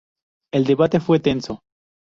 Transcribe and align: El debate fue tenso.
El 0.51 0.63
debate 0.65 0.99
fue 0.99 1.19
tenso. 1.19 1.59